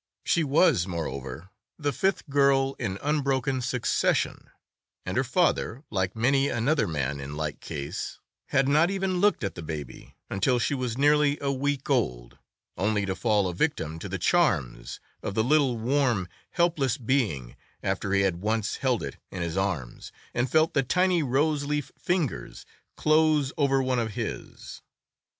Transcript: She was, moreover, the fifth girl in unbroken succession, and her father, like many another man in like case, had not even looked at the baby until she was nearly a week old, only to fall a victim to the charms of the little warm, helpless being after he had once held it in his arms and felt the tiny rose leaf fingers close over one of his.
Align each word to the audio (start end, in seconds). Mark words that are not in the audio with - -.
She 0.25 0.43
was, 0.43 0.87
moreover, 0.87 1.51
the 1.77 1.93
fifth 1.93 2.27
girl 2.27 2.75
in 2.79 2.97
unbroken 3.03 3.61
succession, 3.61 4.49
and 5.05 5.15
her 5.15 5.23
father, 5.23 5.83
like 5.91 6.15
many 6.15 6.49
another 6.49 6.87
man 6.87 7.19
in 7.19 7.37
like 7.37 7.59
case, 7.59 8.17
had 8.47 8.67
not 8.67 8.89
even 8.89 9.19
looked 9.21 9.43
at 9.43 9.53
the 9.53 9.61
baby 9.61 10.15
until 10.27 10.57
she 10.57 10.73
was 10.73 10.97
nearly 10.97 11.37
a 11.39 11.51
week 11.51 11.87
old, 11.87 12.39
only 12.77 13.05
to 13.05 13.15
fall 13.15 13.47
a 13.47 13.53
victim 13.53 13.99
to 13.99 14.09
the 14.09 14.17
charms 14.17 14.99
of 15.21 15.35
the 15.35 15.43
little 15.43 15.77
warm, 15.77 16.27
helpless 16.49 16.97
being 16.97 17.55
after 17.83 18.11
he 18.11 18.21
had 18.21 18.41
once 18.41 18.77
held 18.77 19.03
it 19.03 19.17
in 19.29 19.43
his 19.43 19.55
arms 19.55 20.11
and 20.33 20.49
felt 20.51 20.73
the 20.73 20.81
tiny 20.81 21.21
rose 21.21 21.65
leaf 21.65 21.91
fingers 21.95 22.65
close 22.97 23.53
over 23.55 23.83
one 23.83 23.99
of 23.99 24.13
his. 24.13 24.81